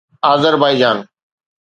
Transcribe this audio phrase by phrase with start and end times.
[0.23, 1.07] Azerbaijan